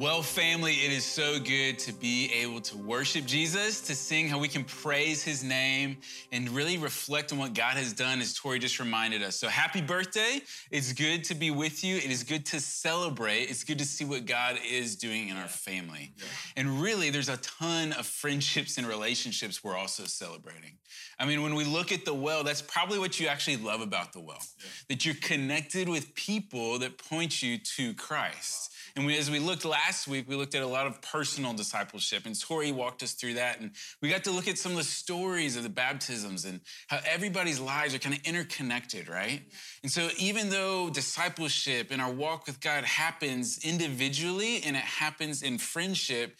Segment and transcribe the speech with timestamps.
[0.00, 4.38] Well, family, it is so good to be able to worship Jesus, to sing how
[4.38, 5.98] we can praise his name,
[6.32, 9.36] and really reflect on what God has done, as Tori just reminded us.
[9.36, 10.40] So, happy birthday.
[10.70, 11.96] It's good to be with you.
[11.96, 13.50] It is good to celebrate.
[13.50, 16.14] It's good to see what God is doing in our family.
[16.16, 16.24] Yeah.
[16.56, 20.78] And really, there's a ton of friendships and relationships we're also celebrating.
[21.18, 24.14] I mean, when we look at the well, that's probably what you actually love about
[24.14, 24.66] the well, yeah.
[24.88, 28.70] that you're connected with people that point you to Christ.
[28.96, 32.26] And we, as we looked last week, we looked at a lot of personal discipleship,
[32.26, 33.60] and Tori walked us through that.
[33.60, 36.98] And we got to look at some of the stories of the baptisms and how
[37.06, 39.42] everybody's lives are kind of interconnected, right?
[39.82, 45.42] And so, even though discipleship and our walk with God happens individually and it happens
[45.42, 46.36] in friendship,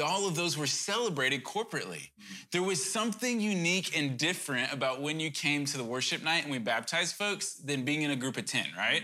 [0.00, 2.08] all of those were celebrated corporately.
[2.50, 6.50] There was something unique and different about when you came to the worship night and
[6.50, 8.92] we baptized folks than being in a group of 10, right?
[8.92, 9.02] right.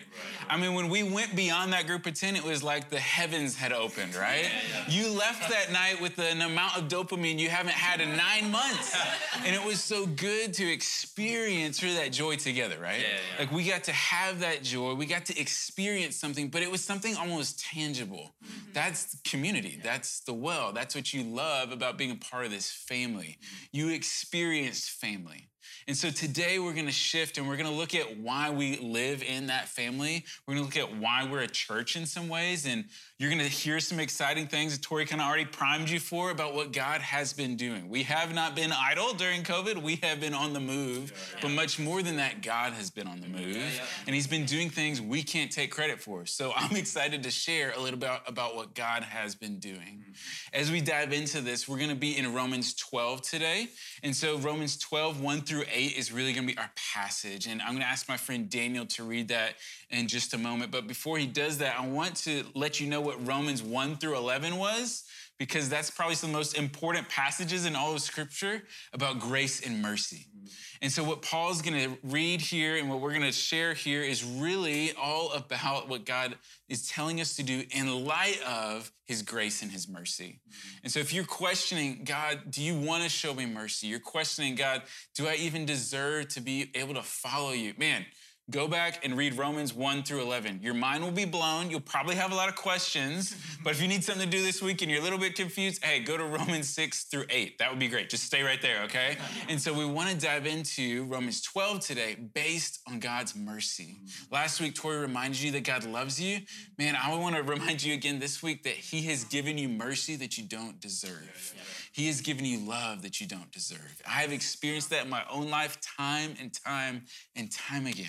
[0.48, 3.56] I mean, when we went beyond that group of 10, it was like the heavens
[3.56, 4.44] had opened, right?
[4.44, 5.02] Yeah, yeah.
[5.02, 8.96] You left that night with an amount of dopamine you haven't had in nine months.
[9.44, 13.00] and it was so good to experience through that joy together, right?
[13.00, 16.70] Yeah, like we got to have that joy, we got to experience something, but it
[16.70, 18.32] was something almost tangible.
[18.44, 18.72] Mm-hmm.
[18.72, 22.70] That's community, that's the well that's what you love about being a part of this
[22.72, 23.36] family.
[23.38, 23.64] Mm-hmm.
[23.72, 25.50] You experienced family.
[25.86, 28.78] And so today we're going to shift and we're going to look at why we
[28.78, 30.24] live in that family.
[30.46, 32.84] We're going to look at why we're a church in some ways and
[33.20, 36.30] you're going to hear some exciting things that Tori kind of already primed you for
[36.30, 37.90] about what God has been doing.
[37.90, 39.82] We have not been idle during COVID.
[39.82, 41.12] We have been on the move.
[41.34, 41.40] Yeah.
[41.42, 43.56] But much more than that, God has been on the move.
[43.56, 46.24] Yeah, and He's been doing things we can't take credit for.
[46.24, 49.76] So I'm excited to share a little bit about what God has been doing.
[50.02, 50.54] Mm-hmm.
[50.54, 53.68] As we dive into this, we're going to be in Romans 12 today.
[54.02, 57.46] And so Romans 12, 1 through 8 is really going to be our passage.
[57.46, 59.54] And I'm going to ask my friend Daniel to read that
[59.90, 60.70] in just a moment.
[60.70, 64.16] But before he does that, I want to let you know what Romans 1 through
[64.16, 65.04] 11 was,
[65.40, 69.66] because that's probably some of the most important passages in all of Scripture about grace
[69.66, 70.26] and mercy.
[70.36, 70.46] Mm-hmm.
[70.82, 74.02] And so, what Paul's going to read here and what we're going to share here
[74.02, 76.36] is really all about what God
[76.68, 80.40] is telling us to do in light of his grace and his mercy.
[80.46, 80.78] Mm-hmm.
[80.84, 83.86] And so, if you're questioning, God, do you want to show me mercy?
[83.86, 84.82] You're questioning, God,
[85.16, 87.72] do I even deserve to be able to follow you?
[87.78, 88.04] Man,
[88.50, 90.60] Go back and read Romans 1 through 11.
[90.60, 91.70] Your mind will be blown.
[91.70, 93.36] You'll probably have a lot of questions.
[93.64, 95.84] but if you need something to do this week and you're a little bit confused,
[95.84, 97.58] hey, go to Romans 6 through 8.
[97.58, 98.10] That would be great.
[98.10, 99.18] Just stay right there, okay?
[99.48, 103.98] and so we want to dive into Romans 12 today based on God's mercy.
[104.02, 104.34] Mm-hmm.
[104.34, 106.40] Last week, Tori reminded you that God loves you.
[106.76, 110.16] Man, I want to remind you again this week that He has given you mercy
[110.16, 111.54] that you don't deserve.
[111.92, 114.02] He has given you love that you don't deserve.
[114.06, 117.02] I have experienced that in my own life time and time
[117.36, 118.08] and time again.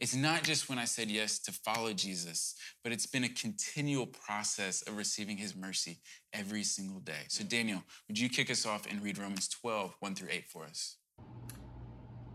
[0.00, 4.06] It's not just when I said yes to follow Jesus, but it's been a continual
[4.06, 5.98] process of receiving his mercy
[6.32, 7.24] every single day.
[7.28, 10.64] So, Daniel, would you kick us off and read Romans 12, 1 through 8 for
[10.64, 10.96] us?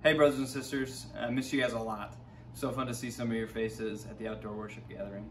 [0.04, 1.06] Hey, brothers and sisters.
[1.20, 2.18] I miss you guys a lot.
[2.54, 5.30] So fun to see some of your faces at the outdoor worship gathering.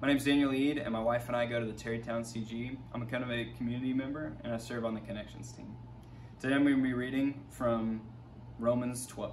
[0.00, 2.76] My name is Daniel Ead, and my wife and I go to the Tarrytown CG.
[2.92, 5.74] I'm a kind of a community member, and I serve on the Connections team.
[6.40, 8.02] Today I'm going to be reading from
[8.58, 9.32] Romans 12.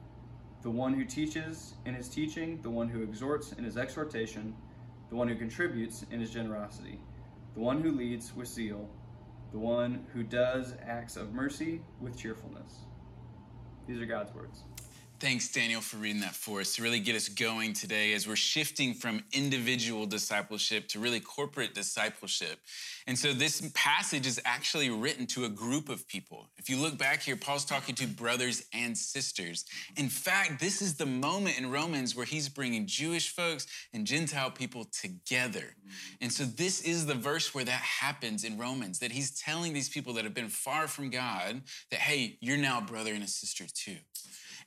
[0.61, 4.55] the one who teaches in his teaching, the one who exhorts in his exhortation,
[5.09, 6.99] the one who contributes in his generosity,
[7.53, 8.87] the one who leads with zeal,
[9.51, 12.85] the one who does acts of mercy with cheerfulness.
[13.87, 14.63] These are God's words.
[15.21, 18.35] Thanks, Daniel, for reading that for us to really get us going today as we're
[18.35, 22.57] shifting from individual discipleship to really corporate discipleship.
[23.05, 26.47] And so this passage is actually written to a group of people.
[26.57, 29.63] If you look back here, Paul's talking to brothers and sisters.
[29.95, 34.49] In fact, this is the moment in Romans where he's bringing Jewish folks and Gentile
[34.49, 35.75] people together.
[36.19, 39.87] And so this is the verse where that happens in Romans, that he's telling these
[39.87, 43.27] people that have been far from God that, hey, you're now a brother and a
[43.27, 43.97] sister too.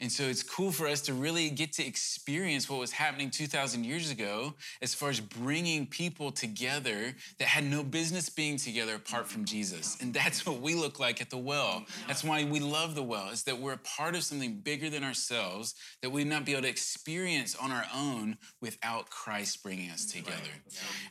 [0.00, 3.85] And so it's cool for us to really get to experience what was happening 2,000
[3.85, 9.26] years ago as far as bringing people together that had no business being together apart
[9.26, 9.96] from Jesus.
[10.00, 11.85] And that's what we look like at the well.
[12.06, 15.05] That's why we love the well, is that we're a part of something bigger than
[15.05, 20.05] ourselves that we'd not be able to experience on our own without Christ bringing us
[20.05, 20.37] together.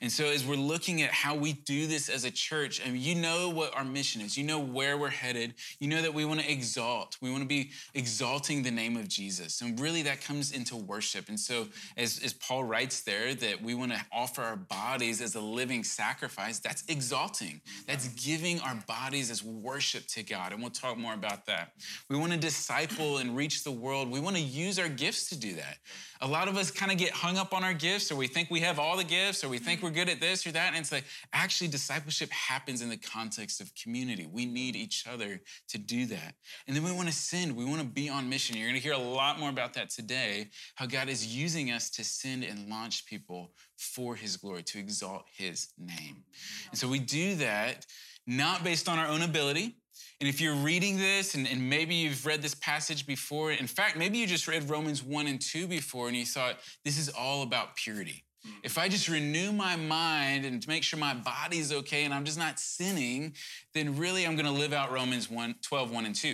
[0.01, 3.01] And so as we're looking at how we do this as a church, I mean,
[3.01, 4.37] you know what our mission is.
[4.37, 5.55] You know where we're headed.
[5.79, 7.17] You know that we want to exalt.
[7.21, 9.61] We want to be exalting the name of Jesus.
[9.61, 11.29] And really that comes into worship.
[11.29, 15.35] And so as, as Paul writes there that we want to offer our bodies as
[15.35, 17.61] a living sacrifice, that's exalting.
[17.87, 20.51] That's giving our bodies as worship to God.
[20.51, 21.73] And we'll talk more about that.
[22.09, 24.11] We want to disciple and reach the world.
[24.11, 25.77] We want to use our gifts to do that.
[26.21, 28.49] A lot of us kind of get hung up on our gifts, or we think
[28.49, 30.69] we have all the gifts, or we think we're good at this or that.
[30.69, 31.03] And it's like,
[31.33, 34.25] actually, discipleship happens in the context of community.
[34.31, 36.35] We need each other to do that.
[36.65, 38.55] And then we want to send, we want to be on mission.
[38.63, 41.89] You're going to hear a lot more about that today, how God is using us
[41.91, 46.23] to send and launch people for his glory, to exalt his name.
[46.69, 47.85] And so we do that
[48.25, 49.75] not based on our own ability,
[50.21, 53.97] and if you're reading this and, and, maybe you've read this passage before, in fact,
[53.97, 57.43] maybe you just read Romans 1 and 2 before and you thought, this is all
[57.43, 58.23] about purity.
[58.47, 58.51] Mm.
[58.63, 62.37] If I just renew my mind and make sure my body's okay and I'm just
[62.37, 63.33] not sinning,
[63.73, 66.33] then really I'm going to live out Romans 1, 12, 1 and 2.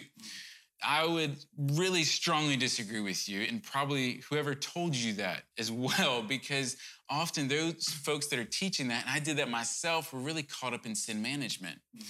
[0.83, 6.21] I would really strongly disagree with you, and probably whoever told you that as well,
[6.21, 6.77] because
[7.09, 10.73] often those folks that are teaching that, and I did that myself, were really caught
[10.73, 11.77] up in sin management.
[11.95, 12.05] Mm-hmm.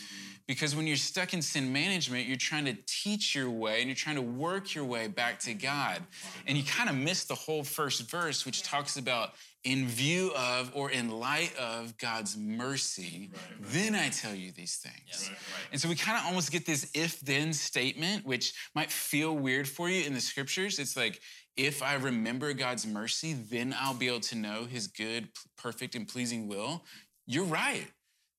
[0.47, 3.95] Because when you're stuck in sin management, you're trying to teach your way and you're
[3.95, 6.01] trying to work your way back to God.
[6.47, 10.71] And you kind of miss the whole first verse, which talks about in view of
[10.73, 13.71] or in light of God's mercy, right, right.
[13.71, 15.29] then I tell you these things.
[15.29, 15.37] Right,
[15.73, 19.67] and so we kind of almost get this if then statement, which might feel weird
[19.67, 20.79] for you in the scriptures.
[20.79, 21.19] It's like,
[21.59, 25.27] if I remember God's mercy, then I'll be able to know his good,
[25.57, 26.85] perfect, and pleasing will.
[27.27, 27.87] You're right.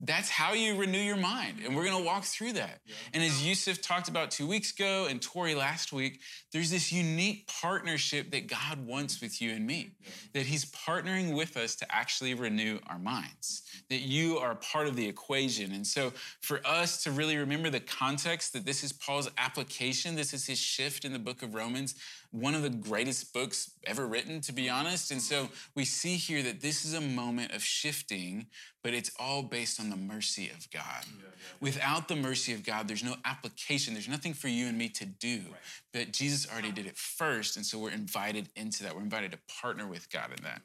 [0.03, 1.59] That's how you renew your mind.
[1.63, 2.81] And we're going to walk through that.
[2.87, 2.95] Yeah.
[3.13, 6.21] And as Yusuf talked about two weeks ago and Tori last week,
[6.55, 10.09] there's this unique partnership that God wants with you and me, yeah.
[10.33, 14.97] that He's partnering with us to actually renew our minds, that you are part of
[14.97, 15.73] the equation.
[15.73, 20.33] And so for us to really remember the context that this is Paul's application, this
[20.33, 21.95] is his shift in the book of Romans,
[22.33, 25.11] one of the greatest books ever written, to be honest.
[25.11, 28.47] And so we see here that this is a moment of shifting,
[28.85, 31.05] but it's all based on the mercy of God.
[31.07, 31.31] Yeah, yeah.
[31.61, 35.07] Without the mercy of God, there's no application, there's nothing for you and me to
[35.07, 35.39] do.
[35.39, 35.61] Right.
[35.93, 37.57] But Jesus already did it first.
[37.57, 38.95] And so we're invited into that.
[38.95, 40.63] We're invited to partner with God in that.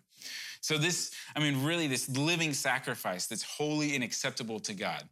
[0.62, 5.04] So, this, I mean, really, this living sacrifice that's holy and acceptable to God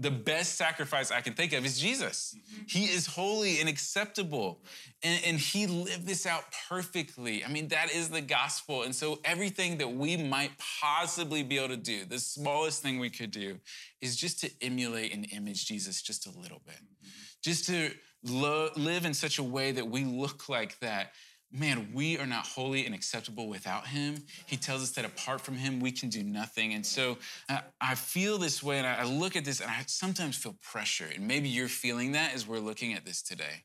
[0.00, 2.34] the best sacrifice I can think of is Jesus.
[2.36, 2.62] Mm-hmm.
[2.66, 4.60] He is holy and acceptable,
[5.02, 7.44] and, and, He lived this out perfectly.
[7.44, 8.82] I mean, that is the gospel.
[8.82, 13.10] And so, everything that we might possibly be able to do, the smallest thing we
[13.10, 13.58] could do,
[14.00, 17.08] is just to emulate and image Jesus just a little bit, mm-hmm.
[17.42, 17.90] just to
[18.24, 21.12] lo- live in such a way that we look like that
[21.52, 24.24] man, we are not holy and acceptable without him.
[24.46, 26.74] He tells us that apart from him, we can do nothing.
[26.74, 27.18] And so
[27.48, 31.08] uh, I feel this way, and I look at this, and I sometimes feel pressure.
[31.14, 33.64] And maybe you're feeling that as we're looking at this today.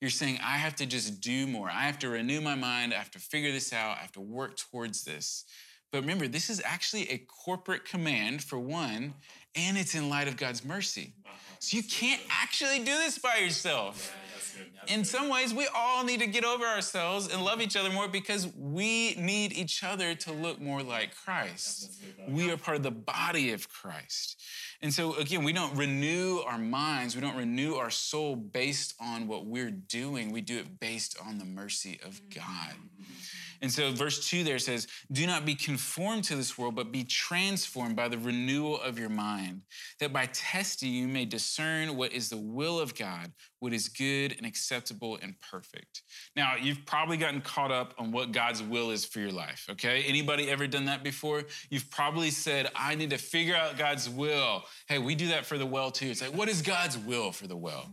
[0.00, 1.70] You're saying, I have to just do more.
[1.70, 2.92] I have to renew my mind.
[2.92, 3.96] I have to figure this out.
[3.96, 5.44] I have to work towards this.
[5.92, 9.14] But remember, this is actually a corporate command for one,
[9.54, 11.12] and it's in light of God's mercy.
[11.58, 14.14] So you can't actually do this by yourself
[14.88, 18.08] in some ways, we all need to get over ourselves and love each other more
[18.08, 21.92] because we need each other to look more like Christ.
[22.28, 24.42] We are part of the body of Christ.
[24.82, 29.26] And so, again, we don't renew our minds, we don't renew our soul based on
[29.26, 30.32] what we're doing.
[30.32, 32.74] We do it based on the mercy of God.
[33.66, 37.02] And so, verse 2 there says, Do not be conformed to this world, but be
[37.02, 39.62] transformed by the renewal of your mind,
[39.98, 44.36] that by testing you may discern what is the will of God, what is good
[44.36, 46.02] and acceptable and perfect.
[46.36, 50.04] Now, you've probably gotten caught up on what God's will is for your life, okay?
[50.06, 51.42] Anybody ever done that before?
[51.68, 54.62] You've probably said, I need to figure out God's will.
[54.88, 56.06] Hey, we do that for the well too.
[56.06, 57.92] It's like, what is God's will for the well?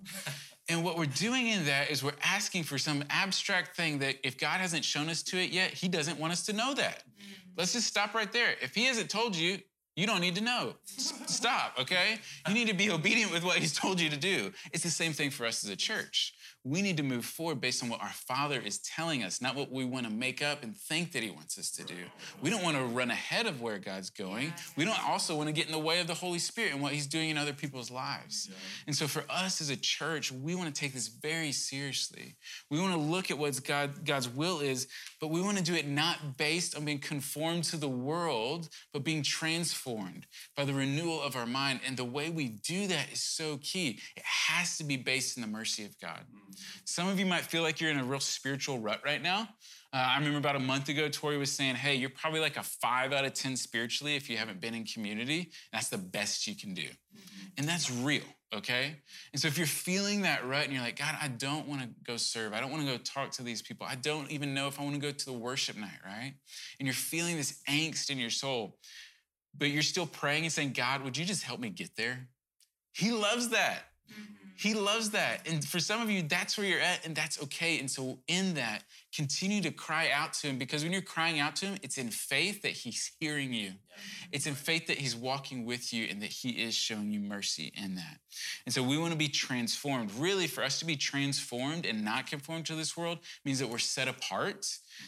[0.70, 4.38] And what we're doing in that is we're asking for some abstract thing that if
[4.38, 7.00] God hasn't shown us to it yet, He doesn't want us to know that.
[7.00, 7.34] Mm-hmm.
[7.58, 8.56] Let's just stop right there.
[8.62, 9.60] If He hasn't told you,
[9.96, 10.74] you don't need to know.
[10.86, 12.18] Stop, okay?
[12.48, 14.52] You need to be obedient with what He's told you to do.
[14.72, 16.34] It's the same thing for us as a church
[16.66, 19.70] we need to move forward based on what our Father is telling us, not what
[19.70, 21.96] we want to make up and think that He wants us to do.
[22.42, 24.54] We don't want to run ahead of where God's going.
[24.78, 26.94] We don't also want to get in the way of the Holy Spirit and what
[26.94, 28.50] He's doing in other people's lives.
[28.88, 32.38] And so, for us as a church, we want to take this very seriously.
[32.70, 34.88] We want to look at what God, God's will is,
[35.20, 39.04] but we want to do it not based on being conformed to the world, but
[39.04, 41.82] being transformed by the renewal of our mind.
[41.86, 44.00] And the way we do that is so key.
[44.16, 46.22] It has to be based in the mercy of God.
[46.34, 46.53] Mm.
[46.86, 49.50] Some of you might feel like you're in a real spiritual rut right now.
[49.94, 52.64] Uh, I remember about a month ago, Tori was saying, Hey, you're probably like a
[52.64, 55.52] five out of 10 spiritually if you haven't been in community.
[55.72, 56.82] That's the best you can do.
[56.82, 57.48] Mm-hmm.
[57.60, 58.24] And that's real,
[58.56, 58.96] okay?
[59.32, 61.90] And so if you're feeling that rut and you're like, God, I don't want to
[62.04, 64.68] go serve, I don't want to go talk to these people, I don't even know
[64.68, 66.34] if I want to go to the worship night, right?
[66.80, 68.78] And you're feeling this angst in your soul,
[69.56, 72.30] but you're still praying and saying, God, would you just help me get there?
[72.94, 73.84] He loves that.
[74.12, 74.43] Mm-hmm.
[74.56, 75.48] He loves that.
[75.48, 77.80] And for some of you, that's where you're at, and that's okay.
[77.80, 81.56] And so, in that, continue to cry out to Him because when you're crying out
[81.58, 83.74] to Him, it's in faith that He's hearing you.
[84.32, 87.72] It's in faith that He's walking with you and that He is showing you mercy
[87.76, 88.20] in that.
[88.66, 90.12] And so, we want to be transformed.
[90.18, 93.78] Really, for us to be transformed and not conformed to this world means that we're
[93.78, 94.66] set apart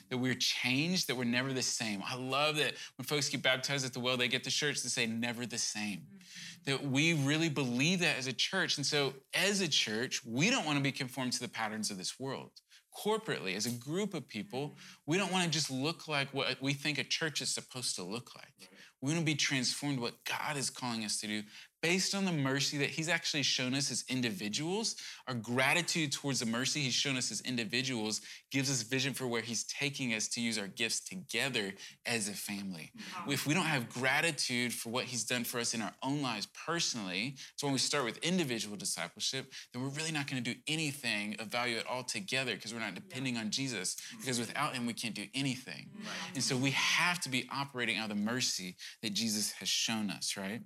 [0.09, 2.01] that we're changed, that we're never the same.
[2.05, 4.89] I love that when folks get baptized at the well, they get the shirts that
[4.89, 5.99] say never the same.
[5.99, 6.71] Mm-hmm.
[6.71, 8.77] That we really believe that as a church.
[8.77, 11.97] And so, as a church, we don't want to be conformed to the patterns of
[11.97, 12.51] this world.
[12.95, 16.73] Corporately, as a group of people, we don't want to just look like what we
[16.73, 18.69] think a church is supposed to look like.
[19.01, 21.43] We want to be transformed what God is calling us to do
[21.85, 24.95] based on the mercy that He's actually shown us as individuals.
[25.27, 29.43] Our gratitude towards the mercy He's shown us as individuals gives us vision for where
[29.43, 31.75] He's taking us to use our gifts together
[32.07, 32.91] as a family.
[32.95, 33.31] Wow.
[33.31, 36.47] If we don't have gratitude for what He's done for us in our own lives
[36.65, 40.59] personally, so when we start with individual discipleship, then we're really not going to do
[40.67, 43.95] anything of value at all together because we're not depending on Jesus.
[44.19, 45.91] Because without Him, we can't do anything.
[45.99, 46.31] Right.
[46.33, 50.09] And so we have to be operating out of the mercy that Jesus has shown
[50.09, 50.61] us, right?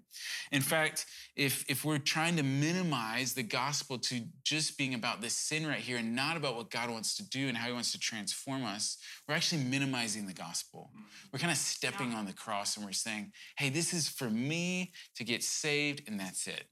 [0.54, 5.34] In fact, if, if we're trying to minimize the gospel to just being about this
[5.34, 7.92] sin right here and not about what God wants to do and how he wants
[7.92, 8.98] to transform us,
[9.28, 10.92] we're actually minimizing the gospel.
[11.32, 14.92] We're kind of stepping on the cross and we're saying, hey, this is for me
[15.16, 16.66] to get saved and that's it.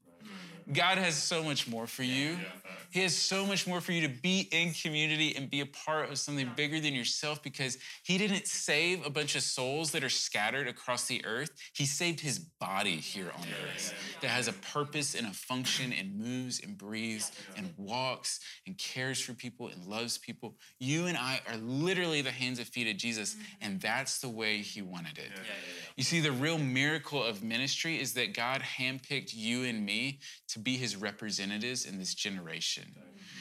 [0.73, 2.37] God has so much more for you.
[2.89, 6.09] He has so much more for you to be in community and be a part
[6.09, 10.09] of something bigger than yourself because He didn't save a bunch of souls that are
[10.09, 11.51] scattered across the earth.
[11.73, 16.17] He saved His body here on earth that has a purpose and a function and
[16.17, 20.55] moves and breathes and walks and cares for people and loves people.
[20.79, 23.43] You and I are literally the hands and feet of Jesus, mm-hmm.
[23.61, 25.31] and that's the way He wanted it.
[25.95, 30.16] You see, the real miracle of ministry is that God handpicked you and me
[30.49, 32.93] to be his representatives in this generation.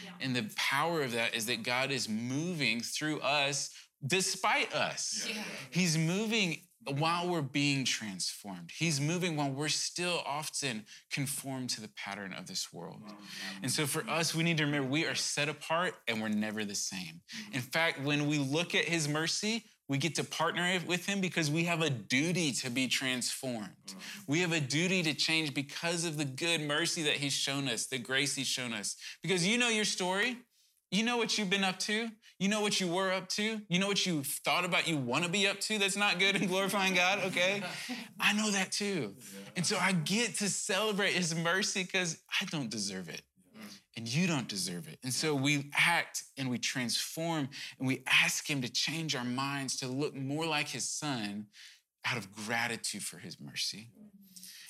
[0.05, 0.11] Yeah.
[0.21, 3.71] And the power of that is that God is moving through us
[4.07, 5.27] despite us.
[5.29, 5.43] Yeah.
[5.71, 6.63] He's moving
[6.99, 8.71] while we're being transformed.
[8.77, 13.03] He's moving while we're still often conformed to the pattern of this world.
[13.63, 16.65] And so for us, we need to remember we are set apart and we're never
[16.65, 17.01] the same.
[17.01, 17.55] Mm-hmm.
[17.55, 21.51] In fact, when we look at his mercy, we get to partner with him because
[21.51, 23.69] we have a duty to be transformed.
[23.87, 23.99] Mm-hmm.
[24.27, 27.87] We have a duty to change because of the good mercy that he's shown us,
[27.87, 28.97] the grace he's shown us.
[29.23, 30.39] Because you know your story.
[30.91, 32.09] You know what you've been up to.
[32.39, 33.61] You know what you were up to.
[33.69, 36.37] You know what you thought about you want to be up to that's not good
[36.37, 37.63] and glorifying God, okay?
[38.21, 39.15] I know that too.
[39.57, 43.23] And so I get to celebrate his mercy because I don't deserve it
[43.97, 44.99] and you don't deserve it.
[45.03, 47.49] And so we act and we transform
[47.79, 51.47] and we ask Him to change our minds to look more like His Son
[52.05, 53.89] out of gratitude for His mercy.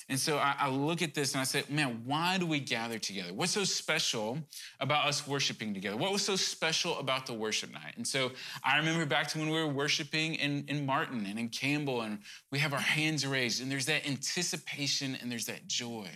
[0.09, 2.97] And so I, I, look at this and I say, man, why do we gather
[2.97, 3.33] together?
[3.33, 4.37] What's so special
[4.79, 5.97] about us worshiping together?
[5.97, 7.95] What was so special about the worship night?
[7.97, 8.31] And so
[8.63, 12.19] I remember back to when we were worshiping in, in Martin and in Campbell, and
[12.53, 16.07] we have our hands raised, and there's that anticipation and there's that joy.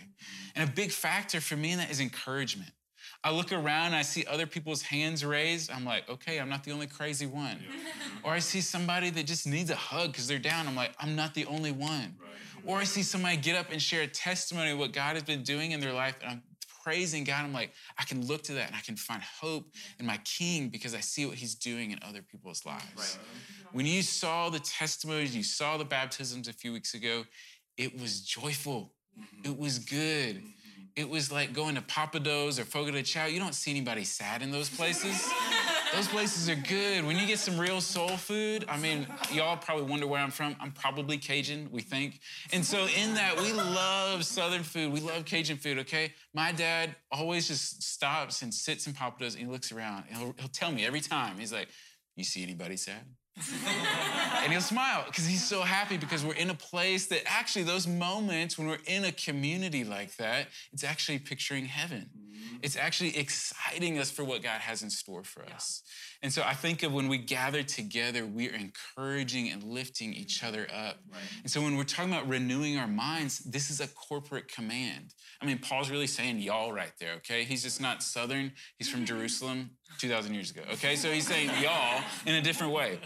[0.54, 2.72] And a big factor for me in that is encouragement.
[3.24, 5.70] I look around and I see other people's hands raised.
[5.70, 7.58] I'm like, okay, I'm not the only crazy one.
[7.62, 7.78] Yeah.
[8.24, 10.66] or I see somebody that just needs a hug because they're down.
[10.66, 12.16] I'm like, I'm not the only one.
[12.20, 12.30] Right.
[12.64, 15.42] Or I see somebody get up and share a testimony of what God has been
[15.42, 16.16] doing in their life.
[16.20, 16.42] And I'm
[16.82, 17.44] praising God.
[17.44, 20.68] I'm like, I can look to that and I can find hope in my King
[20.68, 22.84] because I see what He's doing in other people's lives.
[22.96, 23.18] Right.
[23.72, 27.24] When you saw the testimonies, you saw the baptisms a few weeks ago,
[27.76, 28.92] it was joyful.
[29.18, 29.52] Mm-hmm.
[29.52, 30.36] It was good.
[30.36, 30.61] Mm-hmm.
[30.96, 33.26] It was like going to Pappadeaux or Fogo de Chao.
[33.26, 35.30] You don't see anybody sad in those places.
[35.94, 37.04] those places are good.
[37.04, 40.56] When you get some real soul food, I mean, y'all probably wonder where I'm from.
[40.60, 42.20] I'm probably Cajun, we think.
[42.52, 44.92] And so in that, we love Southern food.
[44.92, 46.12] We love Cajun food, okay?
[46.34, 50.04] My dad always just stops and sits in Pappadeaux and he looks around.
[50.08, 51.68] And he'll, he'll tell me every time, he's like,
[52.16, 53.04] you see anybody sad?
[54.42, 57.86] and he'll smile because he's so happy because we're in a place that actually those
[57.86, 62.56] moments when we're in a community like that it's actually picturing heaven mm-hmm.
[62.62, 65.54] it's actually exciting us for what god has in store for yeah.
[65.54, 65.82] us
[66.22, 70.44] and so I think of when we gather together, we are encouraging and lifting each
[70.44, 70.98] other up.
[71.10, 71.20] Right.
[71.42, 75.14] And so when we're talking about renewing our minds, this is a corporate command.
[75.40, 77.42] I mean, Paul's really saying y'all right there, okay?
[77.42, 80.94] He's just not Southern, he's from Jerusalem 2,000 years ago, okay?
[80.94, 83.00] So he's saying y'all in a different way.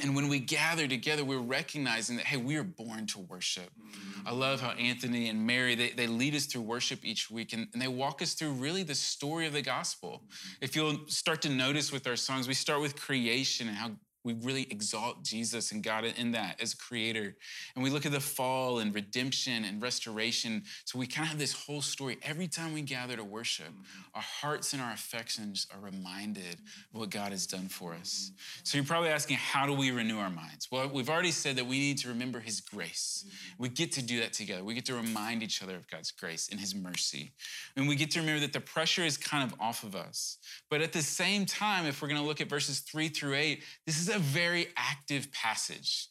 [0.00, 3.70] And when we gather together, we're recognizing that, hey, we are born to worship.
[3.80, 4.28] Mm-hmm.
[4.28, 7.68] I love how Anthony and Mary, they, they lead us through worship each week and,
[7.72, 10.22] and they walk us through really the story of the gospel.
[10.24, 10.64] Mm-hmm.
[10.64, 13.90] If you'll start to notice with our songs, we start with creation and how
[14.24, 17.34] we really exalt Jesus and God in that as creator.
[17.74, 20.62] And we look at the fall and redemption and restoration.
[20.84, 22.18] So we kind of have this whole story.
[22.22, 24.00] Every time we gather to worship, mm-hmm.
[24.14, 26.94] our hearts and our affections are reminded mm-hmm.
[26.94, 28.30] of what God has done for us.
[28.62, 30.68] So you're probably asking, how do we renew our minds?
[30.70, 33.24] Well, we've already said that we need to remember his grace.
[33.26, 33.62] Mm-hmm.
[33.62, 34.62] We get to do that together.
[34.62, 37.32] We get to remind each other of God's grace and his mercy.
[37.76, 40.38] And we get to remember that the pressure is kind of off of us.
[40.70, 43.64] But at the same time, if we're going to look at verses three through eight,
[43.86, 46.08] this is a very active passage.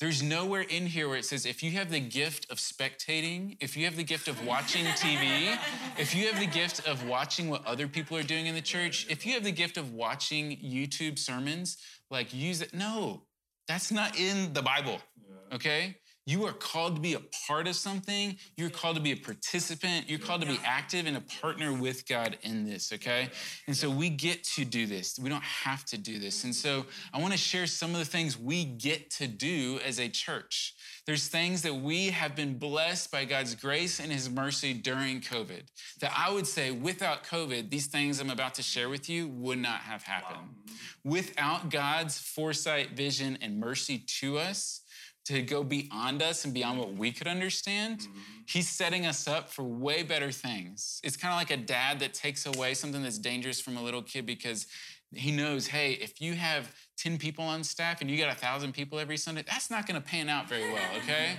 [0.00, 3.76] There's nowhere in here where it says if you have the gift of spectating, if
[3.76, 5.56] you have the gift of watching TV,
[5.98, 9.06] if you have the gift of watching what other people are doing in the church,
[9.08, 11.78] if you have the gift of watching YouTube sermons,
[12.10, 12.74] like use it.
[12.74, 13.22] No,
[13.68, 14.98] that's not in the Bible.
[15.52, 15.96] Okay?
[16.26, 18.36] You are called to be a part of something.
[18.56, 20.08] You're called to be a participant.
[20.08, 23.28] You're called to be active and a partner with God in this, okay?
[23.66, 25.18] And so we get to do this.
[25.18, 26.44] We don't have to do this.
[26.44, 30.00] And so I want to share some of the things we get to do as
[30.00, 30.74] a church.
[31.06, 35.64] There's things that we have been blessed by God's grace and His mercy during COVID.
[36.00, 39.58] That I would say, without COVID, these things I'm about to share with you would
[39.58, 40.48] not have happened.
[40.66, 40.74] Wow.
[41.04, 44.80] Without God's foresight, vision, and mercy to us,
[45.24, 48.18] to go beyond us and beyond what we could understand, mm-hmm.
[48.46, 51.00] he's setting us up for way better things.
[51.02, 54.02] It's kind of like a dad that takes away something that's dangerous from a little
[54.02, 54.66] kid because
[55.16, 58.72] he knows, hey, if you have 10 people on staff and you got a thousand
[58.72, 61.36] people every Sunday, that's not going to pan out very well, okay?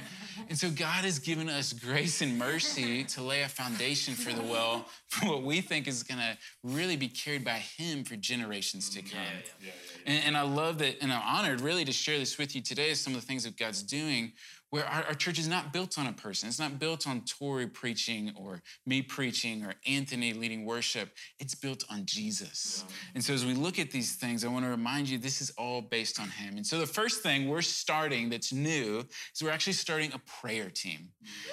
[0.50, 4.44] and so God has given us grace and mercy to lay a foundation for the
[4.44, 8.90] well for what we think is going to really be carried by Him for generations
[8.92, 9.12] to come.
[9.14, 9.72] Yeah, yeah,
[10.06, 10.14] yeah.
[10.14, 12.94] And, and I love that, and I'm honored really to share this with you today
[12.94, 14.34] some of the things that God's doing
[14.76, 16.50] where our, our, church is not built on a person.
[16.50, 21.12] It's not built on Tori preaching or me preaching or Anthony leading worship.
[21.40, 22.84] It's built on Jesus.
[22.86, 22.96] Yeah.
[23.16, 25.50] And so as we look at these things, I want to remind you this is
[25.52, 26.58] all based on Him.
[26.58, 30.70] And so the first thing we're starting that's new is we're actually starting a prayer
[30.70, 31.08] team.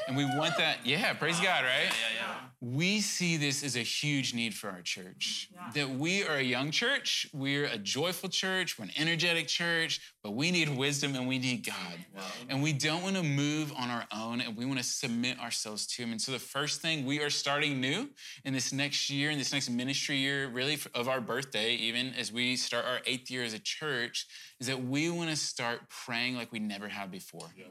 [0.08, 1.84] And we want that, yeah, praise God, right?
[1.84, 2.34] Yeah, yeah, yeah.
[2.60, 5.48] We see this as a huge need for our church.
[5.76, 10.32] That we are a young church, we're a joyful church, we're an energetic church, but
[10.32, 12.24] we need wisdom and we need God.
[12.48, 15.86] And we don't want to move on our own and we want to submit ourselves
[15.88, 16.12] to Him.
[16.12, 18.08] And so, the first thing we are starting new
[18.44, 22.32] in this next year, in this next ministry year, really of our birthday, even as
[22.32, 24.26] we start our eighth year as a church,
[24.62, 27.48] is that we want to start praying like we never have before.
[27.58, 27.64] Yeah.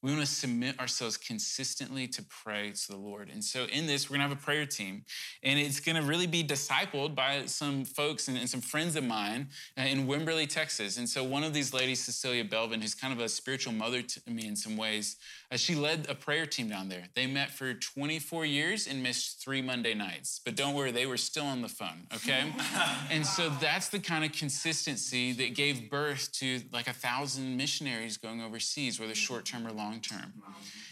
[0.00, 3.28] We want to submit ourselves consistently to pray to the Lord.
[3.28, 5.04] And so in this, we're going to have a prayer team.
[5.42, 9.04] And it's going to really be discipled by some folks and, and some friends of
[9.04, 10.96] mine uh, in Wimberley, Texas.
[10.96, 14.30] And so one of these ladies, Cecilia Belvin, who's kind of a spiritual mother to
[14.30, 15.16] me in some ways,
[15.52, 17.04] uh, she led a prayer team down there.
[17.14, 20.40] They met for 24 years and missed three Monday nights.
[20.42, 22.52] But don't worry, they were still on the phone, okay?
[23.10, 28.16] and so that's the kind of consistency that gave birth to like a thousand missionaries
[28.16, 30.32] going overseas, whether short term or long term.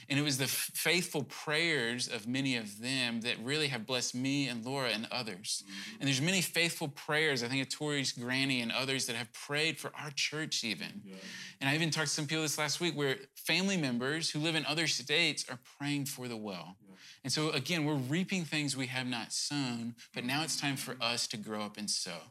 [0.09, 4.47] And it was the faithful prayers of many of them that really have blessed me
[4.47, 5.65] and Laura and others.
[5.65, 5.97] Mm-hmm.
[6.01, 9.79] And there's many faithful prayers, I think of Tori's granny and others that have prayed
[9.79, 11.03] for our church even.
[11.05, 11.17] Yeah.
[11.61, 14.55] And I even talked to some people this last week where family members who live
[14.55, 16.77] in other states are praying for the well.
[16.89, 16.95] Yeah.
[17.25, 20.97] And so again, we're reaping things we have not sown, but now it's time for
[21.01, 22.31] us to grow up and sow.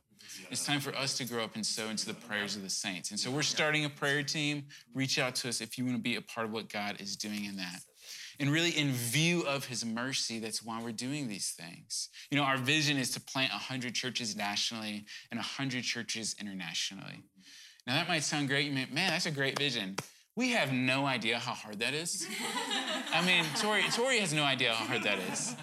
[0.51, 3.11] It's time for us to grow up and sow into the prayers of the saints.
[3.11, 4.65] And so we're starting a prayer team.
[4.93, 7.15] Reach out to us if you want to be a part of what God is
[7.15, 7.81] doing in that.
[8.39, 12.09] And really, in view of his mercy, that's why we're doing these things.
[12.29, 17.23] You know, our vision is to plant 100 churches nationally and 100 churches internationally.
[17.87, 18.65] Now, that might sound great.
[18.65, 19.95] You may, man, that's a great vision.
[20.35, 22.27] We have no idea how hard that is.
[23.13, 25.55] I mean, Tori, Tori has no idea how hard that is.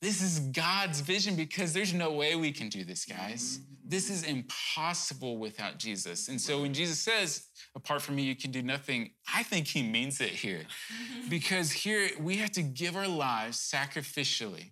[0.00, 3.60] This is God's vision because there's no way we can do this, guys.
[3.84, 6.28] This is impossible without Jesus.
[6.28, 9.82] And so when Jesus says, apart from me, you can do nothing, I think he
[9.82, 10.62] means it here.
[11.28, 14.70] Because here we have to give our lives sacrificially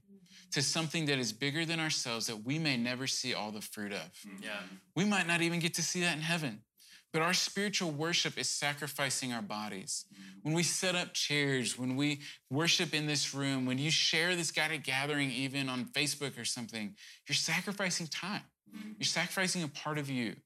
[0.53, 3.93] to something that is bigger than ourselves that we may never see all the fruit
[3.93, 4.11] of.
[4.43, 4.51] Yeah.
[4.97, 6.63] We might not even get to see that in heaven.
[7.13, 10.05] But our spiritual worship is sacrificing our bodies.
[10.43, 14.51] When we set up chairs, when we worship in this room, when you share this
[14.51, 16.95] guided gathering, even on Facebook or something,
[17.27, 18.43] you're sacrificing time.
[18.99, 20.37] You're sacrificing a part of you.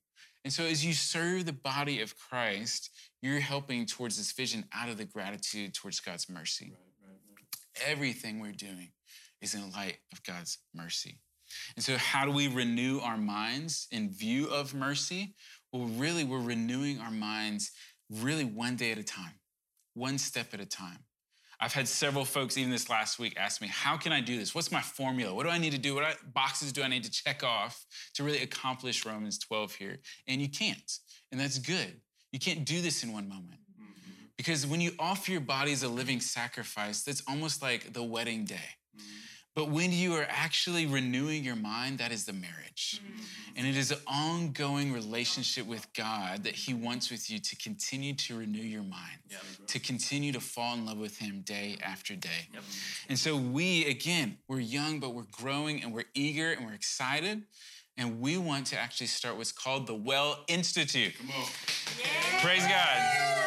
[0.45, 4.89] And so, as you serve the body of Christ, you're helping towards this vision out
[4.89, 6.73] of the gratitude towards God's mercy.
[7.87, 8.91] Everything we're doing
[9.41, 11.19] is in light of God's mercy.
[11.77, 15.35] And so, how do we renew our minds in view of mercy?
[15.73, 17.73] Well, really, we're renewing our minds
[18.11, 19.35] really one day at a time,
[19.95, 20.99] one step at a time.
[21.59, 24.55] I've had several folks, even this last week, ask me, How can I do this?
[24.55, 25.33] What's my formula?
[25.33, 25.95] What do I need to do?
[25.95, 29.99] What boxes do I need to check off to really accomplish Romans 12 here?
[30.27, 30.93] And you can't.
[31.31, 32.01] And that's good.
[32.33, 33.61] You can't do this in one moment.
[33.81, 34.25] Mm-hmm.
[34.37, 38.45] Because when you offer your body as a living sacrifice, that's almost like the wedding
[38.45, 38.77] day.
[39.55, 43.03] But when you are actually renewing your mind, that is the marriage.
[43.05, 43.23] Mm-hmm.
[43.57, 48.15] And it is an ongoing relationship with God that He wants with you to continue
[48.15, 49.19] to renew your mind,
[49.67, 52.49] to continue to fall in love with Him day after day.
[52.55, 52.63] Yep.
[53.11, 57.43] And so we, again, we're young, but we're growing and we're eager and we're excited.
[57.99, 61.13] And we want to actually start what's called the Well Institute.
[61.19, 61.47] Come on.
[62.41, 63.42] Praise God.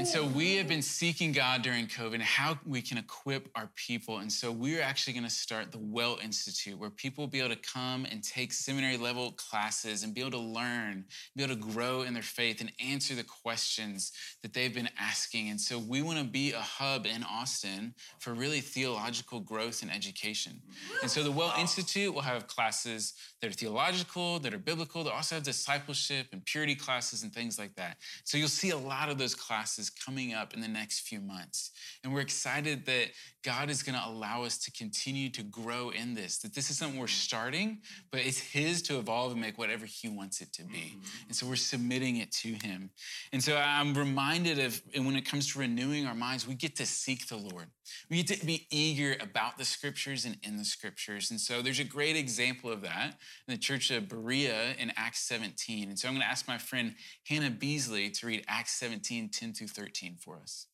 [0.00, 3.68] And so we have been seeking God during COVID and how we can equip our
[3.76, 4.20] people.
[4.20, 7.50] And so we're actually going to start the Well Institute where people will be able
[7.50, 11.04] to come and take seminary level classes and be able to learn,
[11.36, 15.50] be able to grow in their faith and answer the questions that they've been asking.
[15.50, 19.94] And so we want to be a hub in Austin for really theological growth and
[19.94, 20.62] education.
[21.02, 25.04] And so the Well Institute will have classes that are theological, that are biblical.
[25.04, 27.98] They also have discipleship and purity classes and things like that.
[28.24, 31.70] So you'll see a lot of those classes coming up in the next few months.
[32.02, 33.08] And we're excited that
[33.42, 36.78] God is going to allow us to continue to grow in this, that this is
[36.78, 37.78] something we're starting,
[38.10, 40.94] but it's His to evolve and make whatever He wants it to be.
[40.96, 41.26] Mm-hmm.
[41.28, 42.90] And so we're submitting it to Him.
[43.32, 46.76] And so I'm reminded of, and when it comes to renewing our minds, we get
[46.76, 47.66] to seek the Lord.
[48.08, 51.30] We get to be eager about the scriptures and in the scriptures.
[51.30, 53.16] And so there's a great example of that
[53.48, 55.88] in the church of Berea in Acts 17.
[55.88, 56.94] And so I'm going to ask my friend
[57.26, 59.79] Hannah Beasley to read Acts 17, 10 through 13
[60.20, 60.66] for us.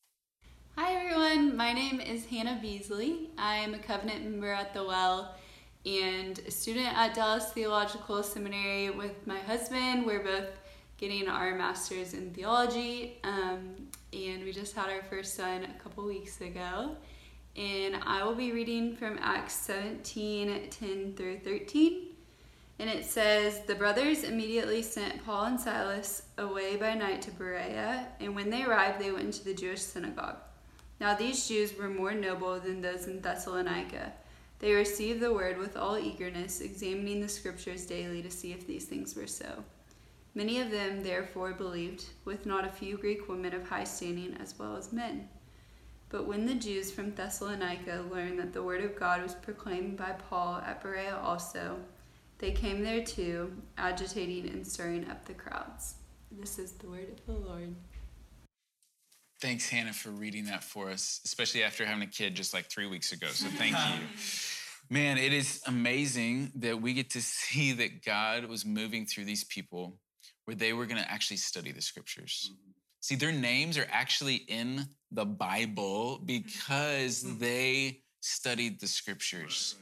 [0.75, 3.29] Hi everyone, my name is Hannah Beasley.
[3.37, 5.33] I am a covenant member at the Well
[5.85, 10.05] and a student at Dallas Theological Seminary with my husband.
[10.05, 10.49] We're both
[10.97, 13.75] getting our master's in theology, um,
[14.11, 16.97] and we just had our first son a couple weeks ago.
[17.55, 22.06] And I will be reading from Acts 17 10 through 13.
[22.79, 28.07] And it says, The brothers immediately sent Paul and Silas away by night to Berea,
[28.19, 30.37] and when they arrived, they went into the Jewish synagogue.
[30.99, 34.13] Now these Jews were more noble than those in Thessalonica.
[34.59, 38.85] They received the word with all eagerness, examining the scriptures daily to see if these
[38.85, 39.63] things were so.
[40.33, 44.57] Many of them therefore believed, with not a few Greek women of high standing as
[44.57, 45.29] well as men.
[46.09, 50.11] But when the Jews from Thessalonica learned that the word of God was proclaimed by
[50.29, 51.77] Paul at Berea also,
[52.39, 55.95] they came there too, agitating and stirring up the crowds.
[56.31, 57.75] This is the word of the Lord.
[59.39, 62.87] Thanks, Hannah, for reading that for us, especially after having a kid just like three
[62.87, 63.27] weeks ago.
[63.27, 64.07] So thank you.
[64.89, 69.43] Man, it is amazing that we get to see that God was moving through these
[69.43, 69.99] people
[70.45, 72.51] where they were going to actually study the scriptures.
[73.01, 77.37] See, their names are actually in the Bible because mm-hmm.
[77.39, 79.75] they studied the scriptures.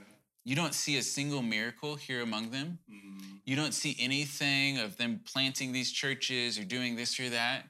[0.46, 2.78] You don't see a single miracle here among them.
[2.90, 3.38] Mm-hmm.
[3.46, 7.66] You don't see anything of them planting these churches or doing this or that.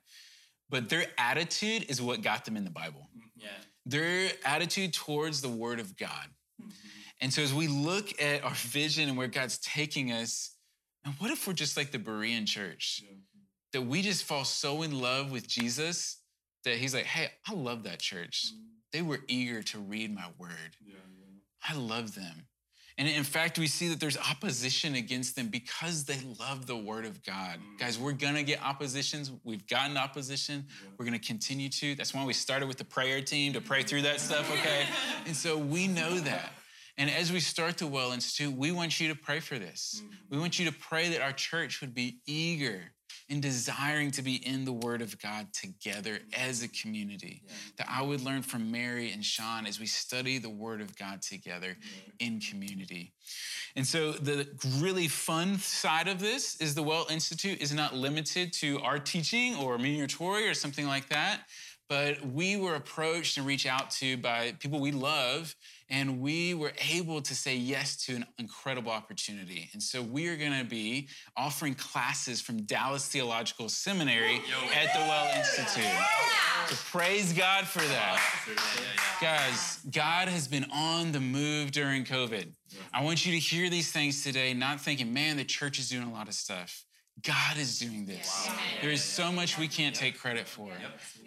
[0.70, 3.10] But their attitude is what got them in the Bible.
[3.16, 3.46] Mm-hmm.
[3.46, 3.48] Yeah.
[3.86, 6.28] Their attitude towards the Word of God.
[6.62, 6.72] Mm-hmm.
[7.22, 10.52] And so as we look at our vision and where God's taking us,
[11.06, 13.04] and what if we're just like the Berean church?
[13.72, 16.20] That we just fall so in love with Jesus
[16.66, 18.52] that he's like, hey, I love that church.
[18.92, 20.76] They were eager to read my word.
[20.86, 21.70] Yeah, yeah.
[21.70, 22.48] I love them.
[22.98, 27.06] And in fact, we see that there's opposition against them because they love the word
[27.06, 27.60] of God.
[27.60, 27.80] Mm.
[27.80, 29.32] Guys, we're gonna get oppositions.
[29.44, 30.66] We've gotten opposition.
[30.98, 31.96] We're gonna continue to.
[31.96, 34.86] That's why we started with the prayer team to pray through that stuff, okay?
[35.26, 36.54] And so we know that.
[36.98, 40.02] And as we start the Well Institute, we want you to pray for this.
[40.02, 40.10] Mm.
[40.30, 42.92] We want you to pray that our church would be eager
[43.30, 46.50] and desiring to be in the Word of God together mm-hmm.
[46.50, 47.42] as a community.
[47.46, 47.54] Yeah.
[47.78, 51.22] That I would learn from Mary and Sean as we study the Word of God
[51.22, 52.28] together yeah.
[52.28, 53.14] in community.
[53.76, 54.48] And so, the
[54.80, 59.56] really fun side of this is the Well Institute is not limited to our teaching
[59.56, 61.42] or me or Tori or something like that
[61.88, 65.56] but we were approached and reached out to by people we love
[65.90, 69.70] and we were able to say yes to an incredible opportunity.
[69.74, 74.42] And so we are going to be offering classes from Dallas Theological Seminary
[74.76, 75.92] at the Well Institute.
[76.68, 78.20] So praise God for that.
[79.22, 82.52] Guys, God has been on the move during COVID.
[82.92, 86.08] I want you to hear these things today, not thinking, man, the church is doing
[86.08, 86.84] a lot of stuff.
[87.24, 88.48] God is doing this.
[88.48, 88.56] Wow.
[88.82, 90.72] There is so much we can't take credit for.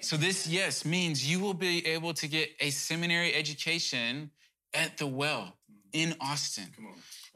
[0.01, 4.31] So, this, yes, means you will be able to get a seminary education
[4.75, 5.55] at the well
[5.93, 6.67] in Austin.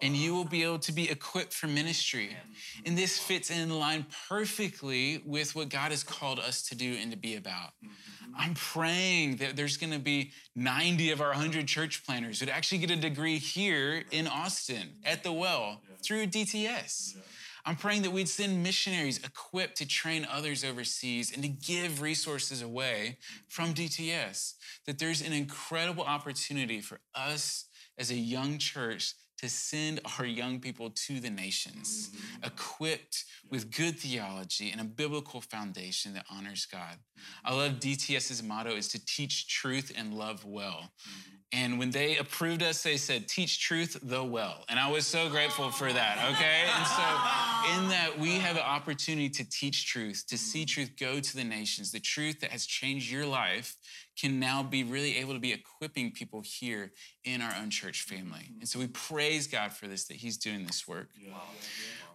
[0.00, 2.36] And you will be able to be equipped for ministry.
[2.84, 7.12] And this fits in line perfectly with what God has called us to do and
[7.12, 7.70] to be about.
[7.84, 8.34] Mm-hmm.
[8.36, 12.78] I'm praying that there's going to be 90 of our 100 church planners who'd actually
[12.78, 17.16] get a degree here in Austin at the well through DTS.
[17.64, 22.60] I'm praying that we'd send missionaries equipped to train others overseas and to give resources
[22.60, 24.54] away from DTS.
[24.86, 27.66] That there's an incredible opportunity for us
[27.98, 32.46] as a young church to send our young people to the nations, mm-hmm.
[32.46, 36.96] equipped with good theology and a biblical foundation that honors God.
[37.44, 40.92] I love DTS's motto is to teach truth and love well.
[41.08, 41.36] Mm-hmm.
[41.54, 44.64] And when they approved us, they said, teach truth the well.
[44.70, 46.64] And I was so grateful for that, okay?
[46.74, 51.20] And so, in that, we have an opportunity to teach truth, to see truth go
[51.20, 51.92] to the nations.
[51.92, 53.76] The truth that has changed your life
[54.18, 56.92] can now be really able to be equipping people here
[57.24, 58.48] in our own church family.
[58.58, 61.10] And so, we praise God for this, that He's doing this work.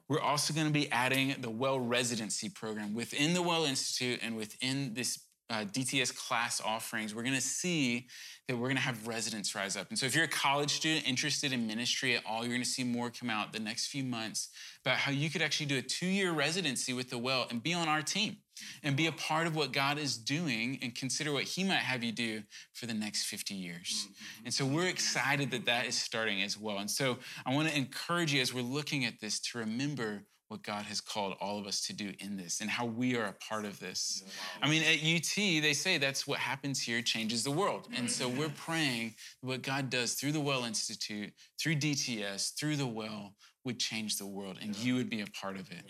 [0.10, 4.94] We're also to be adding the Well Residency program within the Well Institute and within
[4.96, 5.20] this
[5.50, 7.16] uh, DTS class offerings.
[7.16, 8.08] We're going to see
[8.48, 9.90] that we're going to have residents rise up.
[9.90, 12.70] And so, if you're a college student interested in ministry at all, you're going to
[12.70, 14.50] see more come out the next few months
[14.86, 17.74] about how you could actually do a two year residency with the well and be
[17.74, 18.38] on our team
[18.84, 22.04] and be a part of what God is doing and consider what He might have
[22.04, 24.08] you do for the next 50 years.
[24.44, 26.80] And so, we're excited that that is starting as well.
[26.80, 30.64] And so, I want to encourage you as we're looking at this to remember what
[30.64, 33.34] God has called all of us to do in this and how we are a
[33.34, 34.24] part of this.
[34.62, 37.88] I mean, at UT, they say that's what happens here changes the world.
[37.96, 42.88] And so we're praying what God does through the Well Institute, through DTS, through the
[42.88, 43.34] Well
[43.66, 45.84] would change the world and you would be a part of it.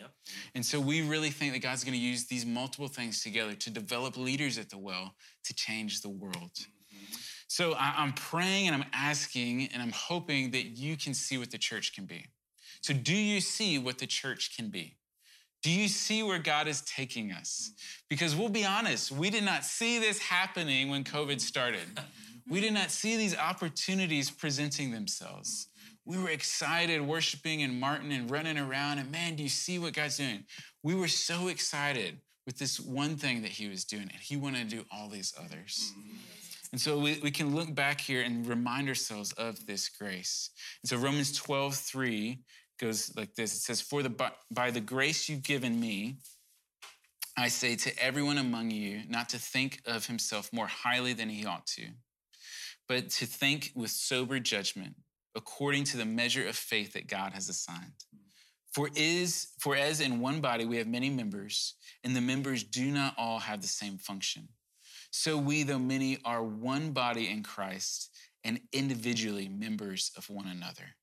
[0.56, 3.70] And so we really think that God's going to use these multiple things together to
[3.70, 5.14] develop leaders at the Well
[5.46, 6.52] to change the world.
[6.56, 7.16] Mm-hmm.
[7.48, 11.58] So I'm praying and I'm asking and I'm hoping that you can see what the
[11.60, 12.26] church can be.
[12.82, 14.98] So, do you see what the church can be?
[15.64, 17.72] Do you see where God is taking us?
[18.10, 22.00] Because we'll be honest, we did not see this happening when COVID started.
[22.50, 25.68] We did not see these opportunities presenting themselves.
[26.06, 29.94] We were excited worshiping and Martin and running around, and man, do you see what
[29.94, 30.46] God's doing?
[30.84, 34.70] We were so excited with this one thing that He was doing, and He wanted
[34.70, 35.92] to do all these others.
[36.72, 40.50] And so we, we can look back here and remind ourselves of this grace.
[40.82, 42.40] And so Romans 12, 3
[42.78, 43.56] goes like this.
[43.56, 46.18] It says for the by the grace you've given me
[47.38, 51.46] i say to everyone among you not to think of himself more highly than he
[51.46, 51.86] ought to
[52.88, 54.96] but to think with sober judgment
[55.36, 57.94] according to the measure of faith that god has assigned.
[58.74, 62.86] For is for as in one body we have many members and the members do
[62.92, 64.50] not all have the same function
[65.12, 68.10] so we though many are one body in christ
[68.44, 70.96] and individually members of one another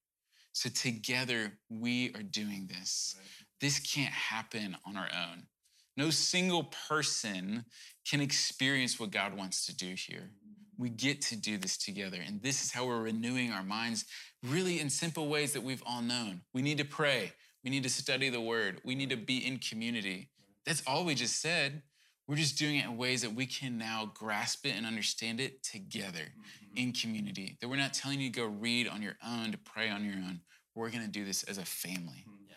[0.55, 3.17] so together we are doing this.
[3.19, 3.27] Right.
[3.61, 5.49] This can't happen on our own.
[5.97, 7.65] No single person
[8.09, 10.31] can experience what God wants to do here.
[10.79, 12.19] We get to do this together.
[12.25, 14.05] And this is how we're renewing our minds,
[14.45, 16.43] really in simple ways that we've all known.
[16.53, 17.33] We need to pray.
[17.65, 18.81] We need to study the word.
[18.85, 20.31] We need to be in community.
[20.67, 21.83] That's all we just said.
[22.27, 25.63] We're just doing it in ways that we can now grasp it and understand it
[25.63, 26.77] together mm-hmm.
[26.77, 27.59] in community.
[27.61, 30.15] That we're not telling you to go read on your own, to pray on your
[30.15, 30.41] own.
[30.75, 32.25] We're going to do this as a family.
[32.27, 32.49] Mm-hmm.
[32.49, 32.55] Yeah.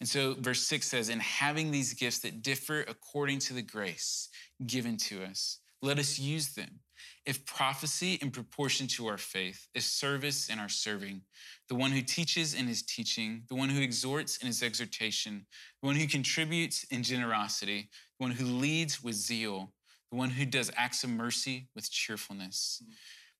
[0.00, 4.28] And so, verse six says, In having these gifts that differ according to the grace
[4.66, 6.80] given to us, let us use them.
[7.26, 11.22] If prophecy in proportion to our faith, if service in our serving,
[11.68, 15.46] the one who teaches in his teaching, the one who exhorts in his exhortation,
[15.82, 19.72] the one who contributes in generosity, the one who leads with zeal,
[20.10, 22.82] the one who does acts of mercy with cheerfulness.
[22.82, 22.92] Mm-hmm.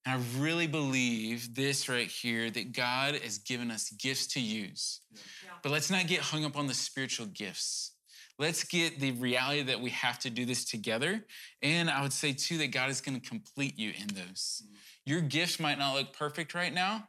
[0.07, 5.01] And I really believe this right here that God has given us gifts to use.
[5.13, 5.51] Yeah.
[5.63, 7.93] But let's not get hung up on the spiritual gifts.
[8.39, 11.25] let's get the reality that we have to do this together.
[11.63, 14.63] And I would say, too, that God is going to complete you in those.
[14.65, 14.75] Mm-hmm.
[15.07, 17.09] Your gift might not look perfect right now.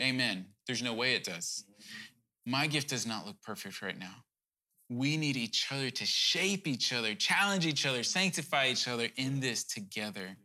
[0.00, 0.46] Amen.
[0.66, 1.64] There's no way it does.
[1.68, 2.50] Mm-hmm.
[2.50, 4.24] My gift does not look perfect right now.
[4.94, 9.40] We need each other to shape each other, challenge each other, sanctify each other in
[9.40, 10.36] this together.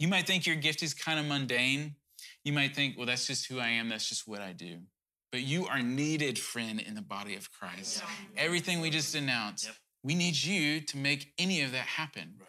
[0.00, 1.94] You might think your gift is kind of mundane.
[2.42, 4.78] You might think, well, that's just who I am, that's just what I do.
[5.30, 8.02] But you are needed, friend, in the body of Christ.
[8.36, 9.76] Everything we just announced, yep.
[10.02, 12.34] we need you to make any of that happen.
[12.40, 12.48] Right.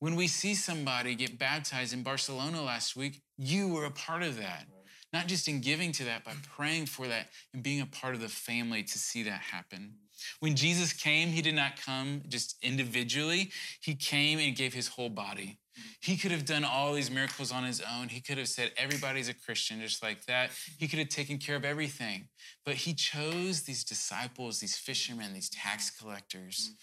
[0.00, 4.36] When we see somebody get baptized in Barcelona last week, you were a part of
[4.36, 4.66] that.
[5.14, 8.20] Not just in giving to that, but praying for that and being a part of
[8.20, 9.94] the family to see that happen.
[10.40, 13.50] When Jesus came, he did not come just individually,
[13.80, 15.58] he came and gave his whole body.
[16.00, 18.08] He could have done all these miracles on his own.
[18.08, 20.50] He could have said, Everybody's a Christian, just like that.
[20.78, 22.28] He could have taken care of everything.
[22.64, 26.74] But he chose these disciples, these fishermen, these tax collectors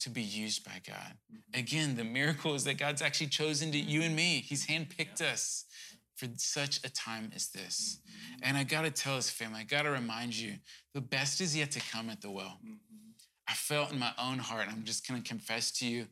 [0.00, 1.14] to be used by God.
[1.54, 4.44] Again, the miracle is that God's actually chosen to you and me.
[4.46, 5.66] He's handpicked us
[6.20, 7.98] for such a time as this.
[8.42, 10.54] And I gotta tell this family, I gotta remind you,
[10.92, 12.58] the best is yet to come at the well.
[13.48, 16.06] I felt in my own heart, I'm just gonna confess to you,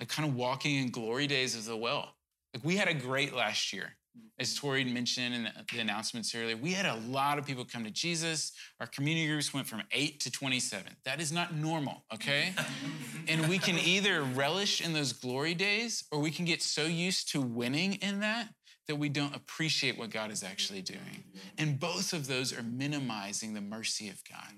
[0.00, 2.16] like kind of walking in glory days of the well.
[2.52, 3.96] Like we had a great last year.
[4.38, 7.90] As Tori mentioned in the announcements earlier, we had a lot of people come to
[7.90, 8.52] Jesus.
[8.78, 10.84] Our community groups went from eight to 27.
[11.04, 12.52] That is not normal, okay?
[13.28, 17.30] and we can either relish in those glory days or we can get so used
[17.30, 18.48] to winning in that
[18.88, 21.24] that we don't appreciate what God is actually doing.
[21.58, 24.52] And both of those are minimizing the mercy of God.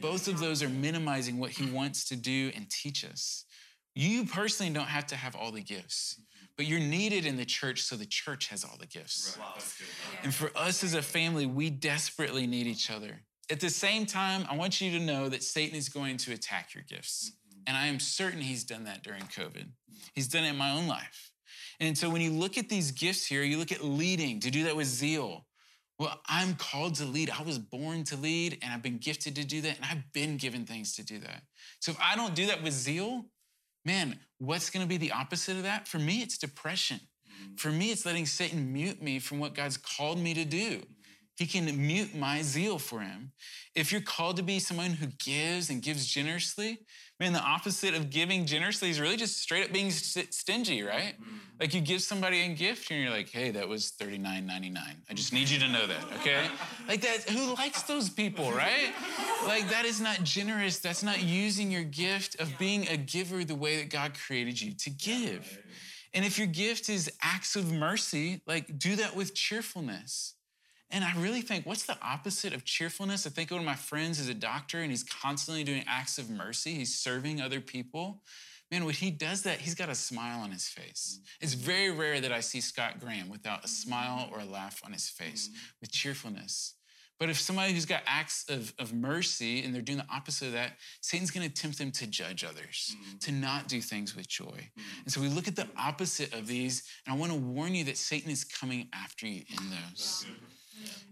[0.00, 3.44] Both of those are minimizing what He wants to do and teach us.
[3.94, 6.20] You personally don't have to have all the gifts,
[6.56, 9.38] but you're needed in the church so the church has all the gifts.
[10.22, 13.22] And for us as a family, we desperately need each other.
[13.50, 16.74] At the same time, I want you to know that Satan is going to attack
[16.74, 17.32] your gifts.
[17.66, 19.66] And I am certain he's done that during COVID.
[20.14, 21.32] He's done it in my own life.
[21.80, 24.64] And so when you look at these gifts here, you look at leading, to do
[24.64, 25.46] that with zeal.
[25.98, 27.30] Well, I'm called to lead.
[27.30, 30.36] I was born to lead and I've been gifted to do that and I've been
[30.36, 31.42] given things to do that.
[31.80, 33.26] So if I don't do that with zeal,
[33.84, 35.88] man, what's going to be the opposite of that?
[35.88, 37.00] For me, it's depression.
[37.30, 37.58] Mm.
[37.58, 40.82] For me, it's letting Satan mute me from what God's called me to do.
[41.36, 43.32] He can mute my zeal for him.
[43.74, 46.78] If you're called to be someone who gives and gives generously,
[47.20, 51.14] man, the opposite of giving generously is really just straight up being stingy, right?
[51.20, 51.36] Mm-hmm.
[51.60, 54.76] Like you give somebody a gift and you're like, hey, that was $39.99.
[55.10, 56.46] I just need you to know that, okay?
[56.88, 58.94] Like that, who likes those people, right?
[59.44, 60.78] Like that is not generous.
[60.78, 64.72] That's not using your gift of being a giver the way that God created you
[64.72, 65.58] to give.
[66.14, 70.35] And if your gift is acts of mercy, like do that with cheerfulness.
[70.90, 73.26] And I really think, what's the opposite of cheerfulness?
[73.26, 76.30] I think one of my friends is a doctor and he's constantly doing acts of
[76.30, 76.74] mercy.
[76.74, 78.22] He's serving other people.
[78.70, 81.20] Man, when he does that, he's got a smile on his face.
[81.40, 84.92] It's very rare that I see Scott Graham without a smile or a laugh on
[84.92, 86.74] his face with cheerfulness.
[87.18, 90.52] But if somebody who's got acts of, of mercy and they're doing the opposite of
[90.52, 93.18] that, Satan's gonna tempt them to judge others, mm-hmm.
[93.18, 94.44] to not do things with joy.
[94.44, 95.00] Mm-hmm.
[95.04, 97.96] And so we look at the opposite of these, and I wanna warn you that
[97.96, 100.26] Satan is coming after you in those.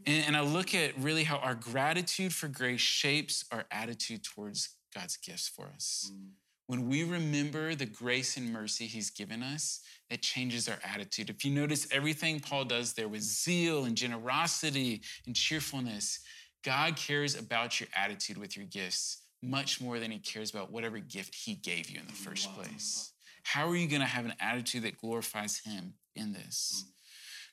[0.07, 4.71] And, and I look at really how our gratitude for grace shapes our attitude towards
[4.95, 6.11] God's gifts for us.
[6.13, 6.29] Mm.
[6.67, 11.29] When we remember the grace and mercy He's given us, it changes our attitude.
[11.29, 16.21] If you notice everything Paul does there with zeal and generosity and cheerfulness,
[16.65, 20.99] God cares about your attitude with your gifts much more than He cares about whatever
[20.99, 23.13] gift He gave you in the first place.
[23.43, 26.85] How are you going to have an attitude that glorifies Him in this?
[26.87, 26.91] Mm.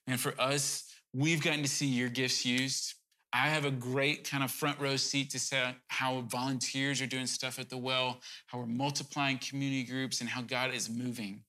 [0.07, 2.93] And for us, We've gotten to see your gifts used.
[3.33, 7.27] I have a great kind of front row seat to see how volunteers are doing
[7.27, 11.43] stuff at the well, how we're multiplying community groups, and how God is moving.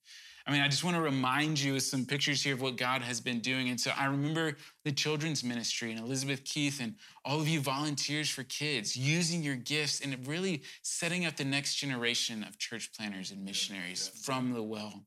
[0.47, 3.03] I mean, I just want to remind you of some pictures here of what God
[3.03, 3.69] has been doing.
[3.69, 8.29] And so I remember the children's ministry and Elizabeth Keith and all of you volunteers
[8.29, 13.31] for kids using your gifts and really setting up the next generation of church planners
[13.31, 15.05] and missionaries from the well.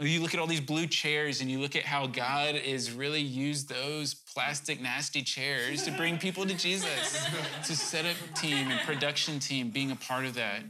[0.00, 3.20] You look at all these blue chairs and you look at how God has really
[3.20, 7.26] used those plastic, nasty chairs to bring people to Jesus,
[7.64, 10.62] to set up team and production team being a part of that.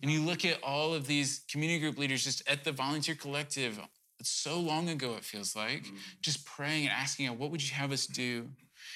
[0.00, 3.80] And you look at all of these community group leaders just at the volunteer collective,
[4.22, 5.96] so long ago, it feels like, mm-hmm.
[6.20, 8.48] just praying and asking, what would you have us do?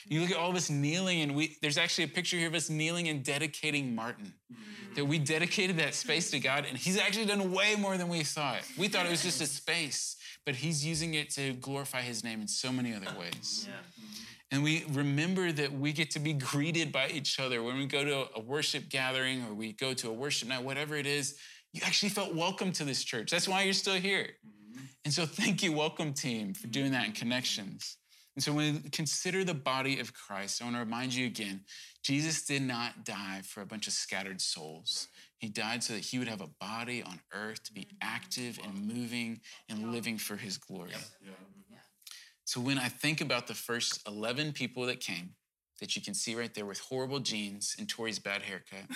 [0.09, 2.55] You look at all of us kneeling, and we, there's actually a picture here of
[2.55, 4.35] us kneeling and dedicating Martin.
[4.53, 4.95] Mm-hmm.
[4.95, 8.23] That we dedicated that space to God, and He's actually done way more than we
[8.23, 8.61] thought.
[8.77, 12.43] We thought it was just a space, but He's using it to glorify His name
[12.43, 13.67] in so many other ways.
[13.69, 13.77] Yeah.
[14.51, 18.05] And we remember that we get to be greeted by each other when we go
[18.05, 21.39] to a worship gathering or we go to a worship night, whatever it is.
[21.73, 23.31] You actually felt welcome to this church.
[23.31, 24.29] That's why you're still here.
[24.47, 24.85] Mm-hmm.
[25.07, 27.97] And so, thank you, welcome team, for doing that in connections.
[28.35, 31.61] And so, when we consider the body of Christ, I want to remind you again
[32.03, 35.09] Jesus did not die for a bunch of scattered souls.
[35.39, 37.97] He died so that he would have a body on earth to be mm-hmm.
[38.01, 40.91] active and moving and living for his glory.
[40.91, 41.33] Mm-hmm.
[42.45, 45.31] So when I think about the first 11 people that came,
[45.81, 48.81] that you can see right there with horrible jeans and Tori's bad haircut,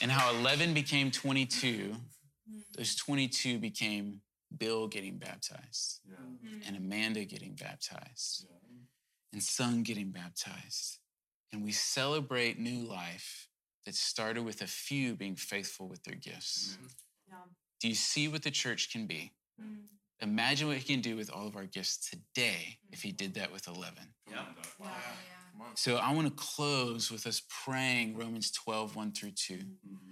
[0.00, 1.96] and how 11 became 22,
[2.76, 4.20] those 22 became
[4.58, 6.60] Bill getting baptized, mm-hmm.
[6.66, 8.46] and Amanda getting baptized,
[9.32, 10.98] and Son getting baptized.
[11.52, 13.48] And we celebrate new life
[13.84, 16.78] that started with a few being faithful with their gifts.
[17.80, 19.32] Do you see what the church can be?
[19.60, 19.82] Mm-hmm.
[20.22, 23.52] Imagine what he can do with all of our gifts today if he did that
[23.52, 23.94] with 11.
[25.74, 29.54] So I want to close with us praying Romans 12, 1 through 2.
[29.54, 30.11] Mm-hmm.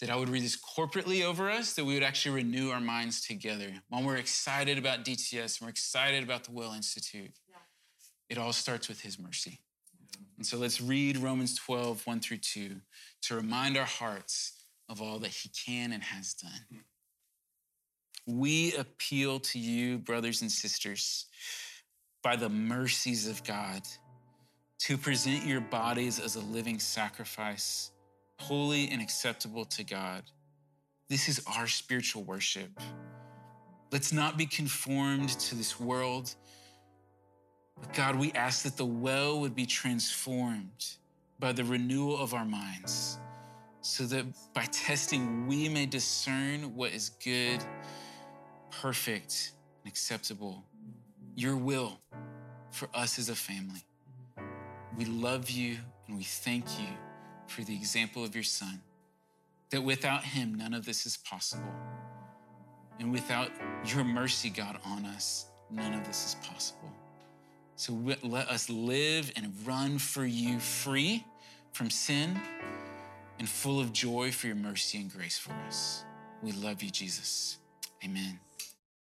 [0.00, 3.24] That I would read this corporately over us, that we would actually renew our minds
[3.24, 3.72] together.
[3.88, 7.30] When we're excited about DTS and we're excited about the Will Institute,
[8.28, 9.60] it all starts with his mercy.
[10.36, 12.80] And so let's read Romans 12, 1 through 2
[13.22, 16.82] to remind our hearts of all that he can and has done.
[18.26, 21.26] We appeal to you, brothers and sisters,
[22.22, 23.82] by the mercies of God,
[24.80, 27.90] to present your bodies as a living sacrifice,
[28.38, 30.22] holy and acceptable to God.
[31.08, 32.80] This is our spiritual worship.
[33.92, 36.34] Let's not be conformed to this world.
[37.80, 40.86] But God, we ask that the well would be transformed
[41.38, 43.18] by the renewal of our minds,
[43.80, 44.24] so that
[44.54, 47.62] by testing we may discern what is good,
[48.70, 50.64] perfect, and acceptable.
[51.34, 51.98] Your will
[52.70, 53.84] for us as a family.
[54.96, 55.76] We love you
[56.06, 56.88] and we thank you
[57.46, 58.80] for the example of your son,
[59.70, 61.72] that without him, none of this is possible.
[63.00, 63.50] And without
[63.86, 66.92] your mercy, God, on us, none of this is possible.
[67.76, 67.92] So
[68.22, 71.24] let us live and run for you free
[71.72, 72.40] from sin
[73.38, 76.04] and full of joy for your mercy and grace for us.
[76.40, 77.58] We love you, Jesus.
[78.04, 78.38] Amen.